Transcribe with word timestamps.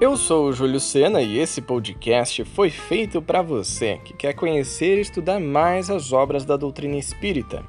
Eu 0.00 0.16
sou 0.16 0.46
o 0.46 0.52
Júlio 0.52 0.78
Sena 0.78 1.20
e 1.20 1.40
esse 1.40 1.60
podcast 1.60 2.44
foi 2.44 2.70
feito 2.70 3.20
para 3.20 3.42
você 3.42 3.98
que 4.04 4.14
quer 4.14 4.32
conhecer 4.32 4.96
e 4.96 5.00
estudar 5.00 5.40
mais 5.40 5.90
as 5.90 6.12
obras 6.12 6.44
da 6.44 6.56
doutrina 6.56 6.96
espírita. 6.96 7.64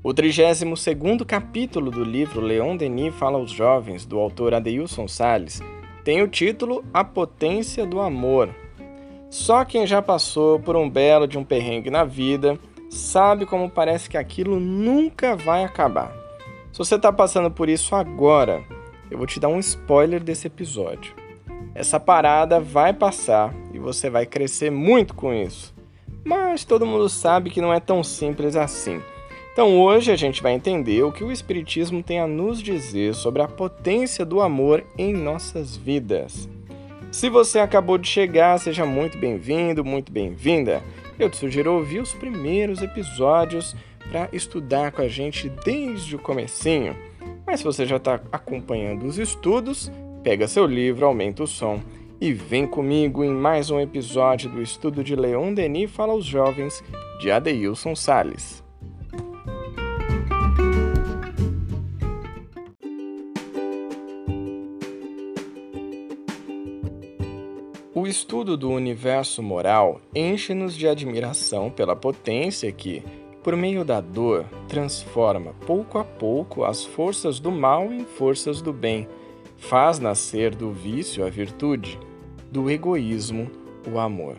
O 0.00 0.10
32º 0.10 1.24
capítulo 1.26 1.90
do 1.90 2.04
livro 2.04 2.40
Leon 2.40 2.76
Denis 2.76 3.12
fala 3.12 3.38
aos 3.38 3.50
jovens, 3.50 4.06
do 4.06 4.20
autor 4.20 4.54
Adeilson 4.54 5.08
Salles, 5.08 5.60
tem 6.04 6.22
o 6.22 6.28
título 6.28 6.84
A 6.94 7.02
Potência 7.02 7.84
do 7.84 8.00
Amor. 8.00 8.54
Só 9.28 9.64
quem 9.64 9.84
já 9.84 10.00
passou 10.00 10.60
por 10.60 10.76
um 10.76 10.88
belo 10.88 11.26
de 11.26 11.36
um 11.36 11.42
perrengue 11.42 11.90
na 11.90 12.04
vida 12.04 12.56
sabe 12.88 13.44
como 13.44 13.68
parece 13.68 14.08
que 14.08 14.16
aquilo 14.16 14.60
nunca 14.60 15.34
vai 15.34 15.64
acabar. 15.64 16.12
Se 16.70 16.78
você 16.78 16.94
está 16.94 17.12
passando 17.12 17.50
por 17.50 17.68
isso 17.68 17.96
agora, 17.96 18.62
eu 19.10 19.18
vou 19.18 19.26
te 19.26 19.40
dar 19.40 19.48
um 19.48 19.58
spoiler 19.58 20.22
desse 20.22 20.46
episódio. 20.46 21.26
Essa 21.74 22.00
parada 22.00 22.60
vai 22.60 22.92
passar 22.92 23.54
e 23.72 23.78
você 23.78 24.10
vai 24.10 24.26
crescer 24.26 24.70
muito 24.70 25.14
com 25.14 25.32
isso. 25.32 25.74
Mas 26.24 26.64
todo 26.64 26.86
mundo 26.86 27.08
sabe 27.08 27.50
que 27.50 27.60
não 27.60 27.72
é 27.72 27.80
tão 27.80 28.02
simples 28.02 28.56
assim. 28.56 29.00
Então 29.52 29.80
hoje 29.80 30.12
a 30.12 30.16
gente 30.16 30.42
vai 30.42 30.52
entender 30.52 31.02
o 31.02 31.10
que 31.10 31.24
o 31.24 31.32
Espiritismo 31.32 32.02
tem 32.02 32.20
a 32.20 32.26
nos 32.26 32.62
dizer 32.62 33.14
sobre 33.14 33.42
a 33.42 33.48
potência 33.48 34.24
do 34.24 34.40
amor 34.40 34.84
em 34.96 35.12
nossas 35.12 35.76
vidas. 35.76 36.48
Se 37.10 37.28
você 37.28 37.58
acabou 37.58 37.98
de 37.98 38.06
chegar, 38.06 38.58
seja 38.58 38.84
muito 38.84 39.16
bem-vindo, 39.18 39.84
muito 39.84 40.12
bem-vinda. 40.12 40.82
Eu 41.18 41.28
te 41.30 41.38
sugiro 41.38 41.72
ouvir 41.72 42.00
os 42.00 42.12
primeiros 42.12 42.82
episódios 42.82 43.74
para 44.10 44.28
estudar 44.32 44.92
com 44.92 45.02
a 45.02 45.08
gente 45.08 45.48
desde 45.48 46.14
o 46.14 46.18
comecinho. 46.18 46.94
Mas 47.46 47.60
se 47.60 47.64
você 47.64 47.86
já 47.86 47.96
está 47.96 48.20
acompanhando 48.30 49.06
os 49.06 49.18
estudos, 49.18 49.90
Pega 50.22 50.48
seu 50.48 50.66
livro, 50.66 51.06
aumenta 51.06 51.44
o 51.44 51.46
som 51.46 51.80
e 52.20 52.32
vem 52.32 52.66
comigo 52.66 53.22
em 53.22 53.30
mais 53.30 53.70
um 53.70 53.78
episódio 53.78 54.50
do 54.50 54.60
estudo 54.60 55.04
de 55.04 55.14
Leon 55.14 55.54
Denis 55.54 55.90
Fala 55.90 56.12
aos 56.12 56.24
Jovens, 56.24 56.82
de 57.20 57.30
Adeilson 57.30 57.94
Sales. 57.94 58.64
O 67.94 68.06
estudo 68.06 68.56
do 68.56 68.70
universo 68.70 69.40
moral 69.40 70.00
enche-nos 70.14 70.76
de 70.76 70.88
admiração 70.88 71.70
pela 71.70 71.94
potência 71.94 72.70
que, 72.72 73.04
por 73.42 73.56
meio 73.56 73.84
da 73.84 74.00
dor, 74.00 74.44
transforma 74.68 75.54
pouco 75.64 75.98
a 75.98 76.04
pouco 76.04 76.64
as 76.64 76.84
forças 76.84 77.38
do 77.38 77.52
mal 77.52 77.92
em 77.92 78.04
forças 78.04 78.60
do 78.60 78.72
bem 78.72 79.06
faz 79.58 79.98
nascer 79.98 80.54
do 80.54 80.72
vício 80.72 81.26
a 81.26 81.28
virtude, 81.28 81.98
do 82.50 82.70
egoísmo 82.70 83.50
o 83.92 83.98
amor. 83.98 84.36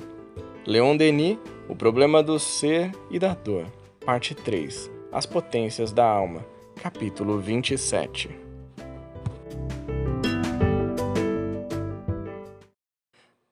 Leon 0.65 0.97
Denis, 0.97 1.37
O 1.67 1.75
Problema 1.75 2.23
do 2.23 2.39
Ser 2.39 2.91
e 3.11 3.19
da 3.19 3.33
Dor, 3.33 3.65
Parte 4.03 4.33
3 4.33 4.89
As 5.11 5.25
Potências 5.25 5.91
da 5.91 6.05
Alma, 6.05 6.43
capítulo 6.81 7.37
27. 7.37 8.29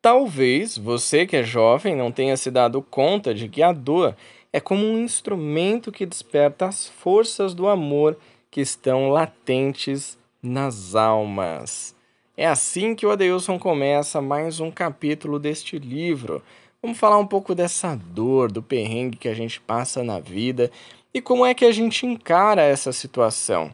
Talvez 0.01 0.77
você 0.77 1.25
que 1.25 1.35
é 1.35 1.43
jovem 1.43 1.95
não 1.95 2.11
tenha 2.11 2.37
se 2.37 2.49
dado 2.49 2.81
conta 2.81 3.33
de 3.33 3.49
que 3.49 3.61
a 3.61 3.73
dor 3.73 4.15
é 4.53 4.59
como 4.59 4.85
um 4.85 4.97
instrumento 4.99 5.91
que 5.91 6.05
desperta 6.05 6.65
as 6.65 6.87
forças 6.87 7.53
do 7.53 7.67
amor 7.67 8.17
que 8.49 8.61
estão 8.61 9.09
latentes 9.09 10.17
nas 10.47 10.95
almas. 10.95 11.93
É 12.35 12.47
assim 12.47 12.95
que 12.95 13.05
o 13.05 13.11
Adeilson 13.11 13.59
começa 13.59 14.21
mais 14.21 14.59
um 14.59 14.71
capítulo 14.71 15.37
deste 15.37 15.77
livro. 15.77 16.41
Vamos 16.81 16.97
falar 16.97 17.17
um 17.17 17.27
pouco 17.27 17.53
dessa 17.53 17.95
dor, 17.95 18.51
do 18.51 18.63
perrengue 18.63 19.17
que 19.17 19.27
a 19.27 19.33
gente 19.33 19.59
passa 19.59 20.03
na 20.03 20.19
vida 20.19 20.71
e 21.13 21.21
como 21.21 21.45
é 21.45 21.53
que 21.53 21.65
a 21.65 21.71
gente 21.71 22.05
encara 22.05 22.61
essa 22.61 22.93
situação. 22.93 23.73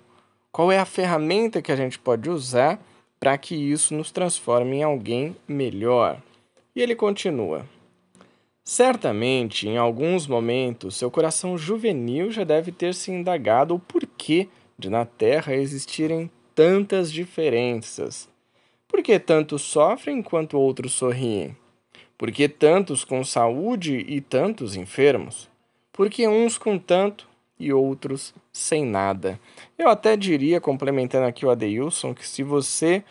Qual 0.52 0.72
é 0.72 0.80
a 0.80 0.86
ferramenta 0.86 1.62
que 1.62 1.72
a 1.72 1.76
gente 1.76 2.00
pode 2.00 2.30
usar 2.30 2.80
para 3.20 3.38
que 3.38 3.56
isso 3.56 3.94
nos 3.94 4.12
transforme 4.12 4.78
em 4.78 4.84
alguém 4.84 5.36
melhor? 5.48 6.18
E 6.76 6.82
ele 6.82 6.96
continua. 6.96 7.66
Certamente, 8.64 9.68
em 9.68 9.78
alguns 9.78 10.26
momentos, 10.26 10.96
seu 10.96 11.12
coração 11.12 11.58
juvenil 11.58 12.32
já 12.32 12.44
deve 12.44 12.72
ter 12.72 12.96
se 12.96 13.12
indagado 13.12 13.76
o 13.76 13.80
porquê 13.80 14.48
de 14.80 14.90
na 14.90 15.06
Terra 15.06 15.54
existirem 15.54 16.32
tantas 16.56 17.12
diferenças? 17.12 18.30
Por 18.88 19.02
que 19.02 19.18
tantos 19.20 19.64
sofrem 19.64 20.20
enquanto 20.20 20.58
outros 20.58 20.94
sorriem? 20.94 21.56
Por 22.18 22.32
que 22.32 22.48
tantos 22.48 23.04
com 23.04 23.24
saúde 23.24 24.06
e 24.08 24.22
tantos 24.22 24.76
enfermos? 24.76 25.50
Por 25.92 26.10
que 26.10 26.28
uns 26.28 26.58
com 26.58 26.78
tanto 26.78 27.28
e 27.60 27.74
outros 27.74 28.34
sem 28.52 28.86
nada? 28.86 29.40
Eu 29.78 29.90
até 29.90 30.16
diria, 30.16 30.62
complementando 30.62 31.26
aqui 31.26 31.46
o 31.46 31.50
Adeilson, 31.50 32.14
que 32.14 32.28
se 32.28 32.44
você, 32.44 33.04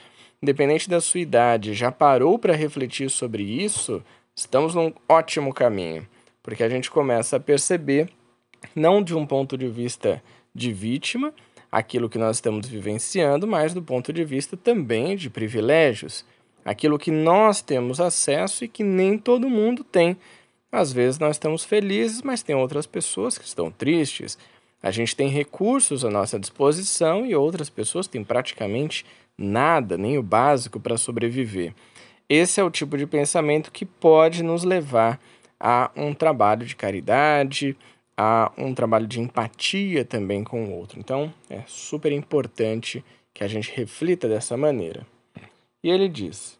independente 0.43 0.89
da 0.89 1.01
sua 1.01 1.21
idade, 1.21 1.75
já 1.75 1.91
parou 1.91 2.39
para 2.39 2.55
refletir 2.55 3.11
sobre 3.11 3.43
isso, 3.43 4.03
estamos 4.35 4.75
num 4.75 4.93
ótimo 5.09 5.53
caminho, 5.53 6.07
porque 6.43 6.63
a 6.63 6.69
gente 6.69 6.91
começa 6.91 7.37
a 7.37 7.41
perceber, 7.41 8.09
não 8.75 9.03
de 9.03 9.15
um 9.15 9.27
ponto 9.27 9.59
de 9.59 9.69
vista 9.69 10.23
de 10.55 10.73
vítima, 10.73 11.35
aquilo 11.73 12.11
que 12.11 12.19
nós 12.19 12.37
estamos 12.37 12.69
vivenciando, 12.69 13.49
mas 13.49 13.73
do 13.73 13.83
ponto 13.83 14.13
de 14.13 14.23
vista 14.23 14.59
também 14.59 15.17
de 15.17 15.31
privilégios, 15.31 16.23
aquilo 16.63 16.99
que 16.99 17.11
nós 17.11 17.63
temos 17.63 17.99
acesso 17.99 18.65
e 18.65 18.69
que 18.69 18.85
nem 18.85 19.17
todo 19.17 19.49
mundo 19.49 19.83
tem. 19.83 20.19
Às 20.71 20.93
vezes 20.93 21.19
nós 21.19 21.37
estamos 21.37 21.65
felizes, 21.65 22.21
mas 22.21 22.43
tem 22.43 22.55
outras 22.55 22.87
pessoas 22.87 23.39
que 23.39 23.47
estão 23.47 23.71
tristes. 23.71 24.37
A 24.83 24.91
gente 24.91 25.17
tem 25.17 25.29
recursos 25.29 26.05
à 26.05 26.11
nossa 26.11 26.39
disposição 26.39 27.25
e 27.25 27.35
outras 27.35 27.71
pessoas 27.71 28.07
têm 28.07 28.23
praticamente 28.23 29.07
nada, 29.39 29.97
nem 29.97 30.19
o 30.19 30.23
básico 30.23 30.79
para 30.79 30.99
sobreviver. 30.99 31.75
Esse 32.29 32.61
é 32.61 32.65
o 32.65 32.71
tipo 32.71 32.99
de 32.99 33.07
pensamento 33.07 33.73
que 33.73 33.87
pode 33.87 34.43
nos 34.43 34.63
levar 34.63 35.19
a 35.59 35.91
um 35.97 36.13
trabalho 36.13 36.67
de 36.67 36.75
caridade, 36.75 37.77
há 38.17 38.53
um 38.57 38.75
trabalho 38.75 39.07
de 39.07 39.21
empatia 39.21 40.05
também 40.05 40.45
com 40.45 40.65
o 40.65 40.75
outro. 40.75 40.99
Então, 40.99 41.33
é 41.49 41.63
super 41.67 42.13
importante 42.13 43.05
que 43.33 43.43
a 43.43 43.49
gente 43.49 43.73
reflita 43.75 44.29
dessa 44.29 44.57
maneira. 44.57 45.07
E 45.83 45.91
ele 45.91 46.09
diz: 46.09 46.59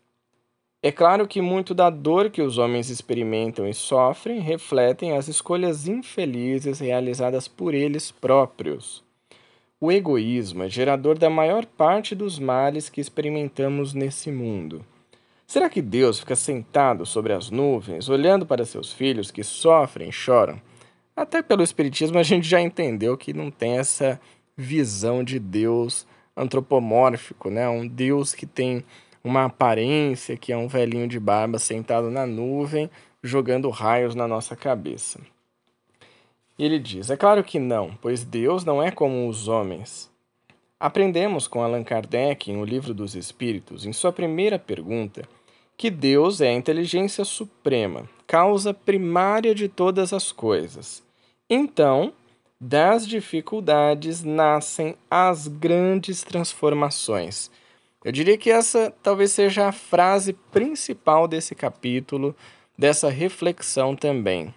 É 0.83 0.91
claro 0.91 1.29
que 1.29 1.41
muito 1.41 1.75
da 1.75 1.91
dor 1.91 2.31
que 2.31 2.43
os 2.43 2.59
homens 2.59 2.91
experimentam 2.91 3.69
e 3.69 3.75
sofrem 3.75 4.41
refletem 4.41 5.17
as 5.17 5.29
escolhas 5.29 5.87
infelizes 5.87 6.81
realizadas 6.81 7.47
por 7.47 7.75
eles 7.75 8.11
próprios. 8.11 9.05
O 9.81 9.91
egoísmo 9.91 10.63
é 10.63 10.69
gerador 10.69 11.19
da 11.19 11.29
maior 11.29 11.67
parte 11.67 12.15
dos 12.15 12.39
males 12.39 12.89
que 12.89 13.01
experimentamos 13.01 13.93
nesse 13.93 14.31
mundo. 14.31 14.85
Será 15.45 15.69
que 15.69 15.83
Deus 15.83 16.21
fica 16.21 16.37
sentado 16.37 17.05
sobre 17.05 17.33
as 17.33 17.51
nuvens, 17.51 18.09
olhando 18.09 18.47
para 18.47 18.65
seus 18.65 18.93
filhos 18.93 19.31
que 19.31 19.43
sofrem 19.43 20.09
e 20.09 20.13
choram? 20.13 20.59
Até 21.15 21.43
pelo 21.43 21.63
Espiritismo 21.63 22.19
a 22.19 22.23
gente 22.23 22.49
já 22.49 22.61
entendeu 22.61 23.17
que 23.17 23.33
não 23.33 23.51
tem 23.51 23.79
essa 23.79 24.21
visão 24.57 25.23
de 25.23 25.39
Deus 25.39 26.07
antropomórfico, 26.37 27.51
né? 27.51 27.69
Um 27.69 27.87
Deus 27.87 28.35
que 28.35 28.47
tem 28.47 28.85
uma 29.23 29.45
aparência, 29.45 30.37
que 30.37 30.53
é 30.53 30.57
um 30.57 30.69
velhinho 30.69 31.07
de 31.07 31.21
barba 31.21 31.59
sentado 31.59 32.11
na 32.11 32.27
nuvem, 32.27 32.91
jogando 33.23 33.71
raios 33.71 34.15
na 34.15 34.27
nossa 34.27 34.57
cabeça. 34.57 35.21
Ele 36.59 36.79
diz: 36.79 37.11
É 37.11 37.17
claro 37.17 37.45
que 37.45 37.59
não, 37.59 37.97
pois 38.01 38.25
Deus 38.25 38.65
não 38.65 38.83
é 38.83 38.91
como 38.91 39.29
os 39.29 39.49
homens. 39.49 40.11
Aprendemos 40.79 41.47
com 41.47 41.63
Allan 41.63 41.85
Kardec, 41.85 42.51
em 42.51 42.57
O 42.57 42.65
Livro 42.65 42.93
dos 42.93 43.15
Espíritos, 43.15 43.87
em 43.87 43.93
sua 43.93 44.13
primeira 44.13 44.59
pergunta, 44.59 45.23
que 45.77 45.91
Deus 45.91 46.41
é 46.41 46.49
a 46.49 46.55
inteligência 46.55 47.25
suprema, 47.25 48.09
causa 48.27 48.73
primária 48.73 49.55
de 49.55 49.69
todas 49.69 50.13
as 50.13 50.33
coisas. 50.33 51.03
Então, 51.49 52.13
das 52.61 53.07
dificuldades 53.07 54.23
nascem 54.23 54.95
as 55.11 55.49
grandes 55.49 56.23
transformações. 56.23 57.51
Eu 58.05 58.13
diria 58.13 58.39
que 58.39 58.51
essa 58.51 58.93
talvez 59.03 59.33
seja 59.33 59.67
a 59.67 59.73
frase 59.73 60.33
principal 60.33 61.27
desse 61.27 61.55
capítulo, 61.55 62.35
dessa 62.79 63.09
reflexão 63.09 63.95
também. 63.95 64.55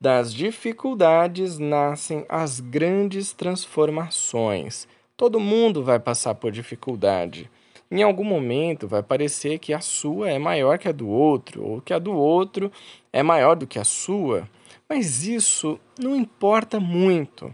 Das 0.00 0.32
dificuldades 0.32 1.58
nascem 1.58 2.24
as 2.28 2.58
grandes 2.58 3.32
transformações. 3.32 4.88
Todo 5.16 5.38
mundo 5.38 5.84
vai 5.84 6.00
passar 6.00 6.34
por 6.34 6.50
dificuldade. 6.50 7.50
Em 7.90 8.02
algum 8.04 8.22
momento 8.22 8.86
vai 8.86 9.02
parecer 9.02 9.58
que 9.58 9.72
a 9.72 9.80
sua 9.80 10.30
é 10.30 10.38
maior 10.38 10.78
que 10.78 10.88
a 10.88 10.92
do 10.92 11.08
outro, 11.08 11.64
ou 11.64 11.80
que 11.80 11.92
a 11.92 11.98
do 11.98 12.12
outro 12.12 12.70
é 13.12 13.20
maior 13.20 13.56
do 13.56 13.66
que 13.66 13.80
a 13.80 13.84
sua, 13.84 14.48
mas 14.88 15.26
isso 15.26 15.78
não 15.98 16.14
importa 16.14 16.78
muito. 16.78 17.46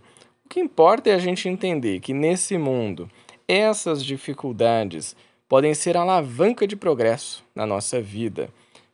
O 0.45 0.49
que 0.49 0.61
importa 0.61 1.09
é 1.09 1.15
a 1.15 1.19
gente 1.19 1.49
entender 1.49 2.01
que 2.01 2.13
nesse 2.13 2.59
mundo 2.59 3.11
essas 3.49 4.05
dificuldades 4.05 5.17
podem 5.49 5.73
ser 5.73 5.97
alavanca 5.97 6.67
de 6.67 6.77
progresso 6.77 7.43
na 7.55 7.65
nossa 7.65 8.01
vida. 8.01 8.51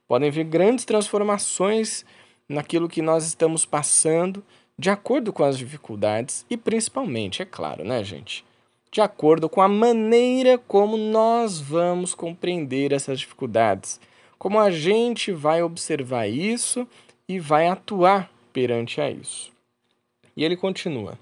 Podem 0.07 0.31
vir 0.31 0.45
grandes 0.45 0.85
transformações 0.85 2.05
naquilo 2.49 2.89
que 2.89 3.03
nós 3.03 3.27
estamos 3.27 3.65
passando, 3.65 4.45
de 4.79 4.91
acordo 4.91 5.33
com 5.33 5.43
as 5.43 5.59
dificuldades 5.59 6.47
e 6.49 6.57
principalmente, 6.57 7.43
é 7.43 7.45
claro, 7.45 7.85
né, 7.85 8.05
gente? 8.05 8.45
De 8.93 9.01
acordo 9.01 9.49
com 9.49 9.63
a 9.63 9.69
maneira 9.69 10.59
como 10.59 10.99
nós 10.99 11.59
vamos 11.59 12.15
compreender 12.15 12.93
essas 12.93 13.21
dificuldades, 13.21 13.99
como 14.39 14.61
a 14.61 14.71
gente 14.71 15.33
vai 15.33 15.63
observar 15.63 16.29
isso 16.29 16.87
e 17.27 17.39
vai 17.39 17.69
atuar 17.69 18.31
perante 18.53 19.01
a 19.01 19.11
isso. 19.11 19.51
E 20.37 20.45
ele 20.45 20.59
continua: 20.59 21.19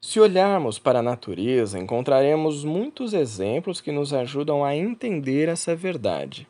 Se 0.00 0.18
olharmos 0.18 0.76
para 0.76 0.98
a 0.98 1.02
natureza, 1.02 1.78
encontraremos 1.78 2.64
muitos 2.64 3.14
exemplos 3.14 3.80
que 3.80 3.92
nos 3.92 4.12
ajudam 4.12 4.64
a 4.64 4.74
entender 4.74 5.48
essa 5.48 5.76
verdade. 5.76 6.44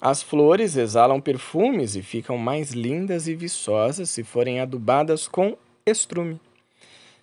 As 0.00 0.22
flores 0.22 0.78
exalam 0.78 1.20
perfumes 1.20 1.94
e 1.94 2.00
ficam 2.00 2.38
mais 2.38 2.70
lindas 2.70 3.28
e 3.28 3.34
viçosas 3.34 4.08
se 4.08 4.24
forem 4.24 4.60
adubadas 4.60 5.28
com 5.28 5.58
estrume. 5.84 6.40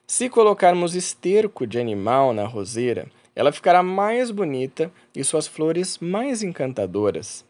Se 0.05 0.29
colocarmos 0.29 0.95
esterco 0.95 1.65
de 1.65 1.79
animal 1.79 2.33
na 2.33 2.45
roseira, 2.45 3.07
ela 3.35 3.51
ficará 3.51 3.81
mais 3.81 4.31
bonita 4.31 4.91
e 5.15 5.23
suas 5.23 5.47
flores 5.47 5.97
mais 5.97 6.43
encantadoras. 6.43 7.45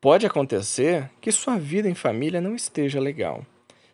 Pode 0.00 0.26
acontecer 0.26 1.10
que 1.20 1.32
sua 1.32 1.56
vida 1.56 1.88
em 1.88 1.94
família 1.94 2.40
não 2.40 2.54
esteja 2.54 3.00
legal. 3.00 3.44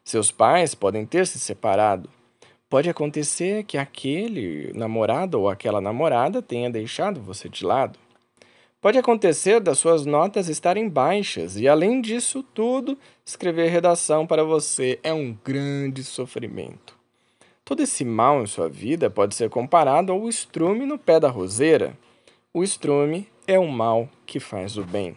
Seus 0.05 0.33
pais 0.33 0.75
podem 0.75 1.07
ter 1.07 1.27
se 1.27 1.39
separado. 1.39 2.11
Pode 2.69 2.91
acontecer 2.91 3.65
que 3.65 3.79
aquele 3.79 4.73
namorado 4.75 5.41
ou 5.41 5.49
aquela 5.49 5.81
namorada 5.81 6.43
tenha 6.43 6.69
deixado 6.69 7.21
você 7.21 7.49
de 7.49 7.65
lado. 7.65 7.99
Pode 8.81 8.99
acontecer 8.99 9.61
das 9.61 9.79
suas 9.79 10.05
notas 10.05 10.49
estarem 10.49 10.89
baixas 10.89 11.57
e, 11.57 11.69
além 11.69 12.01
disso 12.01 12.43
tudo, 12.43 12.99
escrever 13.25 13.71
redação 13.71 14.27
para 14.27 14.43
você 14.43 14.99
é 15.05 15.13
um 15.13 15.37
grande 15.45 16.03
sofrimento. 16.03 17.02
Todo 17.73 17.85
esse 17.85 18.05
mal 18.05 18.43
em 18.43 18.47
sua 18.47 18.69
vida 18.69 19.09
pode 19.09 19.35
ser 19.35 19.49
comparado 19.49 20.13
ao 20.13 20.29
estrume 20.29 20.85
no 20.85 20.99
pé 20.99 21.19
da 21.19 21.31
roseira. 21.31 21.97
O 22.53 22.63
estrume 22.63 23.27
é 23.47 23.59
o 23.59 23.67
mal 23.67 24.11
que 24.27 24.39
faz 24.39 24.77
o 24.77 24.85
bem. 24.85 25.17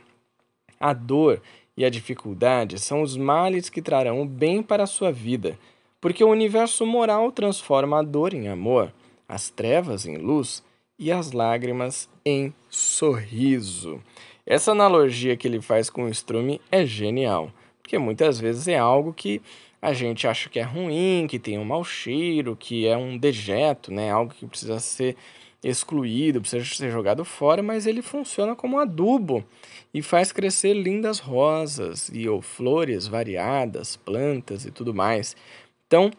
A 0.80 0.94
dor 0.94 1.42
e 1.76 1.84
a 1.84 1.90
dificuldade 1.90 2.80
são 2.80 3.02
os 3.02 3.18
males 3.18 3.68
que 3.68 3.82
trarão 3.82 4.22
o 4.22 4.26
bem 4.26 4.64
para 4.64 4.84
a 4.84 4.88
sua 4.88 5.12
vida, 5.12 5.60
porque 6.00 6.24
o 6.24 6.30
universo 6.30 6.86
moral 6.86 7.30
transforma 7.30 8.00
a 8.00 8.02
dor 8.02 8.34
em 8.34 8.48
amor, 8.48 8.94
as 9.28 9.50
trevas 9.50 10.06
em 10.06 10.16
luz 10.16 10.64
e 10.98 11.12
as 11.12 11.34
lágrimas 11.34 12.08
em 12.26 12.54
sorriso. 12.70 14.02
Essa 14.46 14.72
analogia 14.72 15.36
que 15.36 15.46
ele 15.46 15.62
faz 15.62 15.90
com 15.90 16.06
o 16.06 16.10
estrume 16.10 16.62
é 16.72 16.86
genial, 16.86 17.52
porque 17.86 18.00
muitas 18.00 18.40
vezes 18.40 18.68
é 18.68 18.80
algo 18.80 19.14
que 19.14 19.40
a 19.80 19.94
gente 19.94 20.28
acha 20.28 20.50
que 20.50 20.58
é 20.58 20.64
ruim, 20.64 21.28
que 21.30 21.38
tem 21.38 21.60
um 21.60 21.64
mau 21.64 21.84
cheiro, 21.84 22.56
que 22.56 22.88
é 22.88 22.98
um 22.98 23.16
dejeto, 23.16 23.94
né? 23.94 24.10
algo 24.10 24.34
que 24.34 24.48
precisa 24.48 24.80
ser 24.80 25.16
excluído, 25.64 26.42
precisa 26.42 26.66
ser 26.66 26.90
jogado 26.90 27.24
fora, 27.24 27.62
mas 27.62 27.86
ele 27.86 28.02
funciona 28.02 28.56
como 28.56 28.80
adubo 28.80 29.46
e 29.94 30.02
faz 30.02 30.32
crescer 30.32 30.74
lindas 30.74 31.20
rosas 31.20 32.10
e 32.12 32.28
ou 32.28 32.42
flores 32.42 33.06
variadas, 33.06 33.96
plantas 33.96 34.66
e 34.66 34.72
tudo 34.72 34.92
mais. 34.92 35.36
Então, 35.86 36.10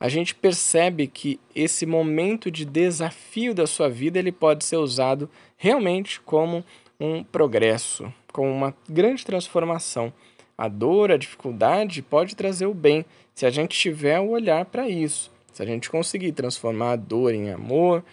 a 0.00 0.08
gente 0.08 0.34
percebe 0.34 1.06
que 1.06 1.38
esse 1.54 1.84
momento 1.84 2.50
de 2.50 2.64
desafio 2.64 3.54
da 3.54 3.66
sua 3.66 3.90
vida 3.90 4.18
ele 4.18 4.32
pode 4.32 4.64
ser 4.64 4.78
usado 4.78 5.28
realmente 5.58 6.18
como 6.18 6.64
um 6.98 7.22
progresso, 7.22 8.10
como 8.32 8.50
uma 8.50 8.74
grande 8.88 9.22
transformação. 9.22 10.10
A 10.60 10.68
dor, 10.68 11.10
a 11.10 11.16
dificuldade 11.16 12.02
pode 12.02 12.36
trazer 12.36 12.66
o 12.66 12.74
bem 12.74 13.04
se 13.34 13.46
a 13.46 13.50
gente 13.50 13.78
tiver 13.78 14.20
o 14.20 14.28
olhar 14.28 14.66
para 14.66 14.88
isso. 14.88 15.32
Se 15.52 15.62
a 15.62 15.66
gente 15.66 15.88
conseguir 15.88 16.32
transformar 16.32 16.92
a 16.92 16.96
dor 16.96 17.32
em 17.32 17.50
amor, 17.50 18.04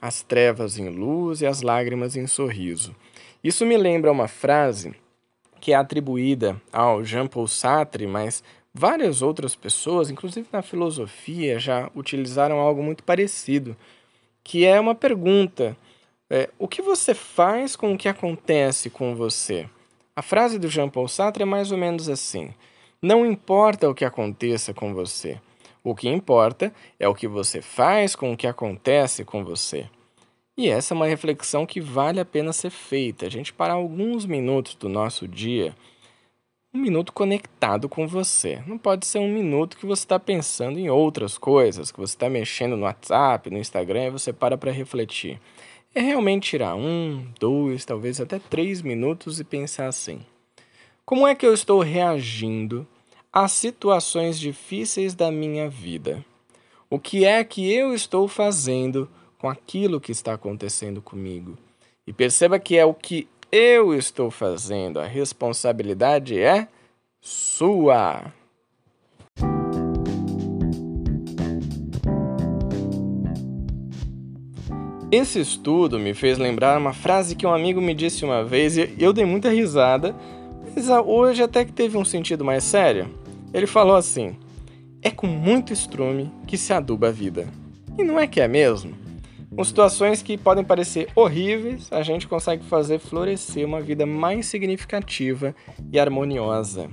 as 0.00 0.22
trevas 0.22 0.78
em 0.78 0.88
luz 0.88 1.42
e 1.42 1.46
as 1.46 1.62
lágrimas 1.62 2.16
em 2.16 2.26
sorriso. 2.26 2.92
Isso 3.44 3.64
me 3.64 3.76
lembra 3.76 4.10
uma 4.10 4.26
frase 4.26 4.94
que 5.60 5.72
é 5.72 5.76
atribuída 5.76 6.60
ao 6.72 7.04
Jean-Paul 7.04 7.46
Sartre, 7.46 8.06
mas 8.06 8.42
Várias 8.74 9.20
outras 9.20 9.54
pessoas, 9.54 10.10
inclusive 10.10 10.48
na 10.50 10.62
filosofia, 10.62 11.58
já 11.58 11.90
utilizaram 11.94 12.58
algo 12.58 12.82
muito 12.82 13.04
parecido, 13.04 13.76
que 14.42 14.64
é 14.64 14.80
uma 14.80 14.94
pergunta: 14.94 15.76
é, 16.30 16.48
o 16.58 16.66
que 16.66 16.80
você 16.80 17.12
faz 17.12 17.76
com 17.76 17.92
o 17.92 17.98
que 17.98 18.08
acontece 18.08 18.88
com 18.88 19.14
você? 19.14 19.68
A 20.14 20.20
frase 20.20 20.58
do 20.58 20.68
Jean-Paul 20.68 21.08
Sartre 21.08 21.42
é 21.42 21.46
mais 21.46 21.72
ou 21.72 21.78
menos 21.78 22.08
assim: 22.08 22.52
não 23.00 23.24
importa 23.24 23.88
o 23.88 23.94
que 23.94 24.04
aconteça 24.04 24.74
com 24.74 24.92
você, 24.92 25.40
o 25.82 25.94
que 25.94 26.08
importa 26.08 26.72
é 27.00 27.08
o 27.08 27.14
que 27.14 27.26
você 27.26 27.62
faz 27.62 28.14
com 28.14 28.32
o 28.32 28.36
que 28.36 28.46
acontece 28.46 29.24
com 29.24 29.42
você. 29.42 29.88
E 30.56 30.68
essa 30.68 30.92
é 30.92 30.94
uma 30.94 31.06
reflexão 31.06 31.64
que 31.64 31.80
vale 31.80 32.20
a 32.20 32.26
pena 32.26 32.52
ser 32.52 32.68
feita. 32.68 33.24
A 33.24 33.30
gente 33.30 33.54
parar 33.54 33.74
alguns 33.74 34.26
minutos 34.26 34.74
do 34.74 34.88
nosso 34.88 35.26
dia 35.26 35.74
um 36.74 36.78
minuto 36.78 37.12
conectado 37.12 37.88
com 37.88 38.06
você. 38.06 38.62
Não 38.66 38.78
pode 38.78 39.06
ser 39.06 39.18
um 39.18 39.32
minuto 39.32 39.76
que 39.76 39.84
você 39.84 40.04
está 40.04 40.18
pensando 40.18 40.78
em 40.78 40.88
outras 40.88 41.36
coisas, 41.36 41.92
que 41.92 42.00
você 42.00 42.14
está 42.14 42.30
mexendo 42.30 42.76
no 42.76 42.84
WhatsApp, 42.84 43.50
no 43.50 43.58
Instagram 43.58 44.06
e 44.06 44.10
você 44.10 44.32
para 44.32 44.56
para 44.56 44.72
refletir. 44.72 45.38
É 45.94 46.00
realmente 46.00 46.50
tirar 46.50 46.74
um, 46.74 47.26
dois, 47.38 47.84
talvez 47.84 48.18
até 48.18 48.38
três 48.38 48.80
minutos 48.80 49.38
e 49.38 49.44
pensar 49.44 49.88
assim: 49.88 50.24
como 51.04 51.26
é 51.26 51.34
que 51.34 51.46
eu 51.46 51.52
estou 51.52 51.80
reagindo 51.80 52.86
às 53.30 53.52
situações 53.52 54.38
difíceis 54.38 55.14
da 55.14 55.30
minha 55.30 55.68
vida? 55.68 56.24
O 56.88 56.98
que 56.98 57.24
é 57.24 57.44
que 57.44 57.70
eu 57.72 57.94
estou 57.94 58.26
fazendo 58.26 59.08
com 59.38 59.48
aquilo 59.48 60.00
que 60.00 60.12
está 60.12 60.32
acontecendo 60.32 61.02
comigo? 61.02 61.58
E 62.06 62.12
perceba 62.12 62.58
que 62.58 62.76
é 62.76 62.84
o 62.84 62.94
que 62.94 63.28
eu 63.50 63.94
estou 63.94 64.30
fazendo, 64.30 64.98
a 64.98 65.06
responsabilidade 65.06 66.38
é 66.38 66.68
sua. 67.20 68.32
Esse 75.12 75.40
estudo 75.40 75.98
me 75.98 76.14
fez 76.14 76.38
lembrar 76.38 76.78
uma 76.78 76.94
frase 76.94 77.36
que 77.36 77.46
um 77.46 77.52
amigo 77.52 77.82
me 77.82 77.92
disse 77.92 78.24
uma 78.24 78.42
vez 78.42 78.78
e 78.78 78.94
eu 78.98 79.12
dei 79.12 79.26
muita 79.26 79.50
risada, 79.50 80.16
mas 80.74 80.88
hoje 80.88 81.42
até 81.42 81.66
que 81.66 81.72
teve 81.72 81.98
um 81.98 82.04
sentido 82.04 82.42
mais 82.42 82.64
sério. 82.64 83.10
Ele 83.52 83.66
falou 83.66 83.94
assim: 83.94 84.34
É 85.02 85.10
com 85.10 85.26
muito 85.26 85.70
estrume 85.70 86.32
que 86.46 86.56
se 86.56 86.72
aduba 86.72 87.08
a 87.08 87.12
vida. 87.12 87.46
E 87.98 88.02
não 88.02 88.18
é 88.18 88.26
que 88.26 88.40
é 88.40 88.48
mesmo? 88.48 88.94
Com 89.54 89.62
situações 89.62 90.22
que 90.22 90.38
podem 90.38 90.64
parecer 90.64 91.08
horríveis, 91.14 91.88
a 91.92 92.02
gente 92.02 92.26
consegue 92.26 92.64
fazer 92.64 92.98
florescer 92.98 93.66
uma 93.66 93.82
vida 93.82 94.06
mais 94.06 94.46
significativa 94.46 95.54
e 95.92 95.98
harmoniosa. 96.00 96.88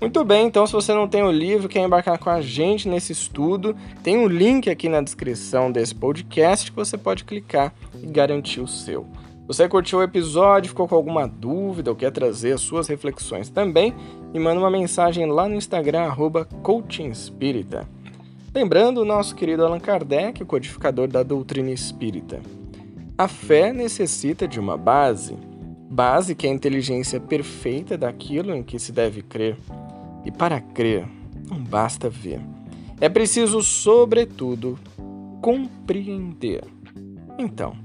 Muito 0.00 0.24
bem, 0.24 0.46
então 0.46 0.64
se 0.64 0.72
você 0.72 0.94
não 0.94 1.08
tem 1.08 1.24
o 1.24 1.30
livro, 1.30 1.68
quer 1.68 1.84
embarcar 1.84 2.18
com 2.20 2.30
a 2.30 2.40
gente 2.40 2.88
nesse 2.88 3.10
estudo, 3.10 3.76
tem 4.00 4.16
um 4.16 4.28
link 4.28 4.70
aqui 4.70 4.88
na 4.88 5.00
descrição 5.00 5.72
desse 5.72 5.92
podcast 5.92 6.70
que 6.70 6.76
você 6.76 6.96
pode 6.96 7.24
clicar 7.24 7.74
e 8.00 8.06
garantir 8.06 8.60
o 8.60 8.68
seu. 8.68 9.06
Você 9.48 9.68
curtiu 9.68 9.98
o 9.98 10.02
episódio, 10.02 10.68
ficou 10.68 10.86
com 10.86 10.94
alguma 10.94 11.26
dúvida 11.26 11.90
ou 11.90 11.96
quer 11.96 12.12
trazer 12.12 12.52
as 12.52 12.60
suas 12.60 12.86
reflexões 12.86 13.48
também, 13.48 13.92
me 14.32 14.38
manda 14.38 14.60
uma 14.60 14.70
mensagem 14.70 15.26
lá 15.26 15.48
no 15.48 15.56
Instagram, 15.56 16.02
arroba 16.02 16.46
Lembrando 18.54 19.00
o 19.00 19.04
nosso 19.04 19.34
querido 19.34 19.64
Allan 19.64 19.80
Kardec, 19.80 20.42
o 20.42 20.46
codificador 20.46 21.08
da 21.08 21.24
doutrina 21.24 21.70
espírita. 21.70 22.40
A 23.16 23.26
fé 23.26 23.72
necessita 23.72 24.46
de 24.46 24.60
uma 24.60 24.76
base, 24.76 25.36
base 25.90 26.36
que 26.36 26.46
é 26.46 26.50
a 26.50 26.54
inteligência 26.54 27.18
perfeita 27.18 27.98
daquilo 27.98 28.54
em 28.54 28.62
que 28.62 28.78
se 28.78 28.92
deve 28.92 29.22
crer. 29.22 29.56
E 30.24 30.30
para 30.30 30.60
crer, 30.60 31.06
não 31.48 31.58
basta 31.58 32.08
ver. 32.08 32.40
É 33.00 33.08
preciso, 33.08 33.62
sobretudo, 33.62 34.78
compreender. 35.40 36.64
Então, 37.38 37.76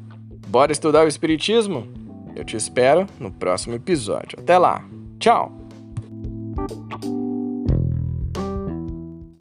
bora 0.47 0.71
estudar 0.71 1.05
o 1.05 1.07
Espiritismo? 1.07 1.87
Eu 2.35 2.43
te 2.43 2.57
espero 2.57 3.05
no 3.19 3.31
próximo 3.31 3.75
episódio. 3.75 4.39
Até 4.39 4.57
lá! 4.57 4.83
Tchau! 5.19 5.62